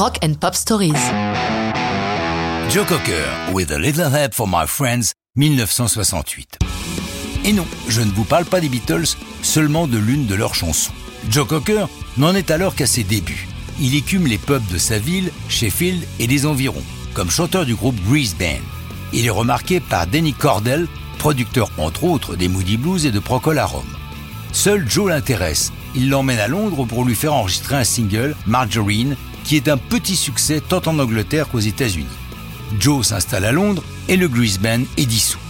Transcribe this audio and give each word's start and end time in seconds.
Rock 0.00 0.18
and 0.24 0.32
Pop 0.40 0.54
Stories. 0.54 0.94
Joe 2.70 2.86
Cocker, 2.86 3.52
With 3.52 3.70
a 3.70 3.78
Little 3.78 4.08
Help 4.10 4.32
for 4.32 4.48
My 4.48 4.66
Friends, 4.66 5.12
1968. 5.36 6.58
Et 7.44 7.52
non, 7.52 7.66
je 7.86 8.00
ne 8.00 8.10
vous 8.10 8.24
parle 8.24 8.46
pas 8.46 8.62
des 8.62 8.70
Beatles, 8.70 9.14
seulement 9.42 9.86
de 9.86 9.98
l'une 9.98 10.24
de 10.24 10.34
leurs 10.34 10.54
chansons. 10.54 10.94
Joe 11.28 11.46
Cocker 11.46 11.84
n'en 12.16 12.34
est 12.34 12.50
alors 12.50 12.74
qu'à 12.76 12.86
ses 12.86 13.04
débuts. 13.04 13.46
Il 13.78 13.94
écume 13.94 14.26
les 14.26 14.38
pubs 14.38 14.66
de 14.72 14.78
sa 14.78 14.98
ville, 14.98 15.30
Sheffield 15.50 16.02
et 16.18 16.26
des 16.26 16.46
environs, 16.46 16.82
comme 17.12 17.28
chanteur 17.28 17.66
du 17.66 17.74
groupe 17.74 18.00
Grease 18.08 18.34
Band. 18.34 18.64
Il 19.12 19.26
est 19.26 19.28
remarqué 19.28 19.80
par 19.80 20.06
Danny 20.06 20.32
Cordell, 20.32 20.86
producteur 21.18 21.70
entre 21.76 22.04
autres 22.04 22.36
des 22.36 22.48
Moody 22.48 22.78
Blues 22.78 23.04
et 23.04 23.10
de 23.10 23.18
Procol 23.18 23.58
Harum. 23.58 23.84
Seul 24.52 24.88
Joe 24.88 25.10
l'intéresse. 25.10 25.74
Il 25.94 26.08
l'emmène 26.08 26.38
à 26.38 26.48
Londres 26.48 26.86
pour 26.86 27.04
lui 27.04 27.14
faire 27.14 27.34
enregistrer 27.34 27.76
un 27.76 27.84
single, 27.84 28.34
Margarine, 28.46 29.14
qui 29.50 29.56
est 29.56 29.68
un 29.68 29.78
petit 29.78 30.14
succès 30.14 30.60
tant 30.60 30.80
en 30.86 31.00
Angleterre 31.00 31.48
qu'aux 31.48 31.58
États-Unis. 31.58 32.06
Joe 32.78 33.04
s'installe 33.04 33.44
à 33.44 33.50
Londres 33.50 33.82
et 34.06 34.16
le 34.16 34.28
Grease 34.28 34.60
Band 34.60 34.82
est 34.96 35.06
dissous. 35.06 35.40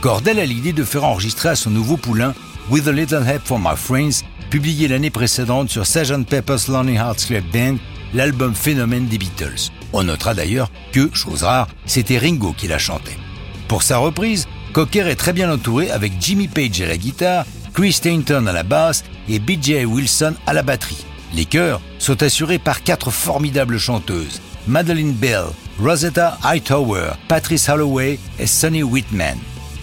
Cordell 0.00 0.38
a 0.38 0.44
l'idée 0.44 0.72
de 0.72 0.84
faire 0.84 1.02
enregistrer 1.02 1.48
à 1.48 1.56
son 1.56 1.70
nouveau 1.70 1.96
poulain 1.96 2.34
With 2.70 2.86
a 2.86 2.92
Little 2.92 3.26
Help 3.26 3.42
for 3.44 3.58
My 3.58 3.74
Friends, 3.74 4.22
publié 4.48 4.86
l'année 4.86 5.10
précédente 5.10 5.70
sur 5.70 5.86
Sgt. 5.86 6.24
Pepper's 6.28 6.68
Lonely 6.68 6.94
Hearts 6.94 7.26
Club 7.26 7.42
Band, 7.52 7.78
l'album 8.14 8.54
phénomène 8.54 9.08
des 9.08 9.18
Beatles. 9.18 9.72
On 9.92 10.04
notera 10.04 10.34
d'ailleurs 10.34 10.70
que, 10.92 11.10
chose 11.12 11.42
rare, 11.42 11.66
c'était 11.84 12.18
Ringo 12.18 12.54
qui 12.56 12.68
la 12.68 12.78
chantait. 12.78 13.18
Pour 13.66 13.82
sa 13.82 13.98
reprise, 13.98 14.46
Cocker 14.72 15.08
est 15.08 15.16
très 15.16 15.32
bien 15.32 15.52
entouré 15.52 15.90
avec 15.90 16.12
Jimmy 16.20 16.46
Page 16.46 16.80
à 16.80 16.86
la 16.86 16.96
guitare, 16.96 17.44
Chris 17.74 17.94
Stainton 17.94 18.46
à 18.46 18.52
la 18.52 18.62
basse 18.62 19.02
et 19.28 19.40
BJ 19.40 19.84
Wilson 19.84 20.34
à 20.46 20.52
la 20.52 20.62
batterie. 20.62 21.04
Les 21.34 21.44
chœurs 21.44 21.80
sont 21.98 22.22
assurés 22.22 22.58
par 22.58 22.82
quatre 22.82 23.10
formidables 23.10 23.78
chanteuses, 23.78 24.40
Madeleine 24.66 25.12
Bell, 25.12 25.44
Rosetta 25.78 26.38
Hightower, 26.42 27.10
Patrice 27.28 27.68
Holloway 27.68 28.18
et 28.38 28.46
Sonny 28.46 28.82
Whitman. 28.82 29.38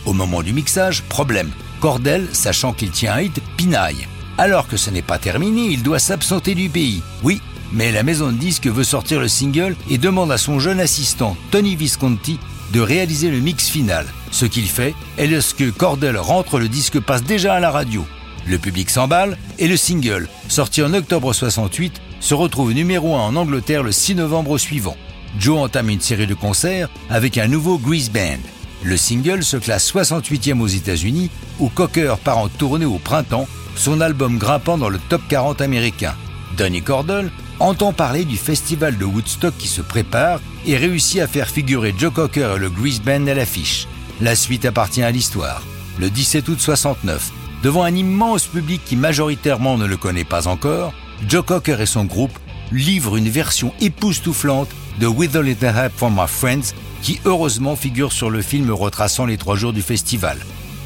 Au 0.06 0.14
moment 0.14 0.42
du 0.42 0.54
mixage, 0.54 1.04
problème. 1.04 1.52
Cordell, 1.80 2.28
sachant 2.34 2.74
qu'il 2.74 2.92
tient 2.92 3.14
un 3.14 3.22
hit, 3.22 3.40
pinaille. 3.58 4.08
Alors 4.38 4.68
que 4.68 4.78
ce 4.78 4.90
n'est 4.90 5.02
pas 5.02 5.20
terminé, 5.20 5.68
il 5.68 5.84
doit 5.84 6.00
s'absenter 6.00 6.56
du 6.56 6.70
pays. 6.70 7.02
Oui, 7.24 7.42
mais 7.72 7.92
la 7.92 8.04
maison 8.04 8.32
de 8.32 8.38
disques 8.38 8.68
veut 8.68 8.84
sortir 8.84 9.20
le 9.20 9.28
single 9.28 9.76
et 9.90 9.98
demande 9.98 10.32
à 10.32 10.38
son 10.38 10.60
jeune 10.60 10.80
assistant, 10.80 11.38
Tony 11.52 11.76
Visconti, 11.76 12.40
de 12.74 12.82
réaliser 12.82 13.30
le 13.30 13.40
mix 13.40 13.70
final. 13.70 14.06
Ce 14.32 14.46
qu'il 14.46 14.68
fait, 14.68 14.96
et 15.18 15.28
lorsque 15.28 15.72
Cordell 15.72 16.18
rentre, 16.18 16.60
le 16.60 16.68
disque 16.68 17.00
passe 17.00 17.24
déjà 17.24 17.54
à 17.54 17.60
la 17.60 17.72
radio. 17.72 18.06
Le 18.48 18.58
public 18.60 18.90
s'emballe 18.90 19.38
et 19.58 19.68
le 19.68 19.78
single, 19.78 20.30
sorti 20.48 20.84
en 20.84 20.94
octobre 20.94 21.34
68, 21.34 22.02
se 22.20 22.34
retrouve 22.34 22.74
numéro 22.74 23.16
1 23.16 23.20
en 23.20 23.36
Angleterre 23.36 23.84
le 23.84 23.92
6 23.92 24.16
novembre 24.16 24.58
suivant. 24.58 24.98
Joe 25.40 25.60
entame 25.60 25.90
une 25.90 26.02
série 26.02 26.28
de 26.28 26.34
concerts 26.34 26.90
avec 27.10 27.38
un 27.38 27.48
nouveau 27.48 27.78
Grease 27.78 28.10
Band. 28.10 28.40
Le 28.84 28.98
single 28.98 29.44
se 29.44 29.58
classe 29.58 29.92
68e 29.92 30.60
aux 30.60 30.68
États-Unis, 30.68 31.32
où 31.60 31.70
Cocker 31.70 32.16
part 32.24 32.38
en 32.38 32.48
tournée 32.48 32.86
au 32.86 33.00
printemps, 33.00 33.48
son 33.76 34.00
album 34.00 34.38
grimpant 34.38 34.78
dans 34.78 34.90
le 34.90 35.00
top 35.10 35.22
40 35.28 35.62
américain. 35.62 36.14
Donny 36.56 36.82
Cordell 36.82 37.32
entend 37.60 37.94
parler 37.94 38.26
du 38.26 38.38
festival 38.38 38.98
de 38.98 39.06
Woodstock 39.06 39.58
qui 39.58 39.68
se 39.68 39.82
prépare 39.82 40.40
et 40.66 40.78
réussit 40.78 41.20
à 41.20 41.28
faire 41.28 41.50
figurer 41.50 41.94
Joe 41.98 42.14
Cocker 42.14 42.54
et 42.56 42.60
le 42.60 42.70
Grease 42.70 43.02
Band 43.02 43.28
à 43.28 43.34
l'affiche. 43.34 43.88
La 44.22 44.36
suite 44.36 44.66
appartient 44.66 45.04
à 45.04 45.12
l'histoire. 45.12 45.64
Le 46.00 46.10
17 46.10 46.48
août 46.50 46.60
69, 46.60 47.32
devant 47.64 47.84
un 47.84 47.96
immense 47.96 48.46
public 48.46 48.82
qui 48.86 48.96
majoritairement 48.96 49.78
ne 49.78 49.86
le 49.86 49.98
connaît 49.98 50.24
pas 50.24 50.48
encore, 50.48 50.94
Joe 51.28 51.46
Cocker 51.46 51.78
et 51.80 51.86
son 51.86 52.06
groupe 52.06 52.38
livrent 52.72 53.18
une 53.18 53.30
version 53.30 53.74
époustouflante 53.82 54.70
de 55.00 55.08
With 55.08 55.36
a 55.36 55.42
Little 55.42 55.74
Help 55.76 55.94
from 55.96 56.14
My 56.14 56.28
Friends 56.28 56.74
qui 57.02 57.20
heureusement 57.26 57.76
figure 57.76 58.12
sur 58.12 58.30
le 58.30 58.42
film 58.42 58.72
retraçant 58.72 59.26
les 59.26 59.38
trois 59.38 59.56
jours 59.56 59.74
du 59.74 59.82
festival. 59.82 60.38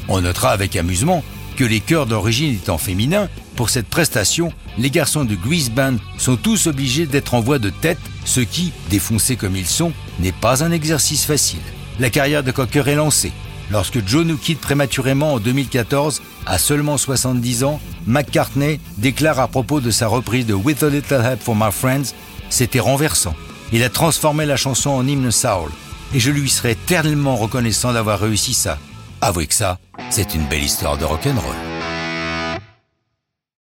On 0.08 0.20
notera 0.20 0.50
avec 0.50 0.76
amusement 0.76 1.24
que 1.56 1.64
les 1.64 1.80
chœurs 1.80 2.06
d'origine 2.06 2.54
étant 2.54 2.78
féminins, 2.78 3.28
pour 3.56 3.70
cette 3.70 3.88
prestation, 3.88 4.52
les 4.78 4.90
garçons 4.90 5.24
de 5.24 5.34
Grease 5.34 5.70
Band 5.70 5.96
sont 6.16 6.36
tous 6.36 6.66
obligés 6.66 7.06
d'être 7.06 7.34
en 7.34 7.40
voix 7.40 7.58
de 7.58 7.70
tête, 7.70 7.98
ce 8.24 8.40
qui, 8.40 8.72
défoncés 8.88 9.36
comme 9.36 9.56
ils 9.56 9.66
sont, 9.66 9.92
n'est 10.18 10.32
pas 10.32 10.64
un 10.64 10.72
exercice 10.72 11.24
facile. 11.24 11.60
La 11.98 12.08
carrière 12.08 12.42
de 12.42 12.50
Cocker 12.50 12.88
est 12.88 12.94
lancée. 12.94 13.32
Lorsque 13.70 14.06
Joe 14.06 14.24
nous 14.24 14.36
quitte 14.36 14.60
prématurément 14.60 15.34
en 15.34 15.38
2014, 15.38 16.22
à 16.46 16.58
seulement 16.58 16.96
70 16.96 17.64
ans, 17.64 17.80
McCartney 18.06 18.80
déclare 18.98 19.38
à 19.38 19.46
propos 19.46 19.80
de 19.80 19.90
sa 19.90 20.08
reprise 20.08 20.46
de 20.46 20.54
With 20.54 20.82
a 20.82 20.88
Little 20.88 21.22
Help 21.24 21.40
for 21.40 21.54
My 21.54 21.70
Friends, 21.70 22.14
c'était 22.48 22.80
renversant. 22.80 23.34
Il 23.72 23.84
a 23.84 23.88
transformé 23.88 24.46
la 24.46 24.56
chanson 24.56 24.90
en 24.90 25.06
hymne 25.06 25.30
soul 25.30 25.70
et 26.12 26.18
je 26.18 26.32
lui 26.32 26.50
serai 26.50 26.74
tellement 26.74 27.36
reconnaissant 27.36 27.92
d'avoir 27.92 28.18
réussi 28.18 28.54
ça. 28.54 28.78
Avouez 29.20 29.46
que 29.46 29.54
ça, 29.54 29.78
c'est 30.10 30.34
une 30.34 30.46
belle 30.46 30.64
histoire 30.64 30.98
de 30.98 31.04
rock'n'roll. 31.04 31.69